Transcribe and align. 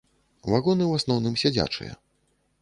Вагоны 0.53 0.83
ў 0.87 0.93
асноўным 1.01 1.37
сядзячыя. 1.43 1.93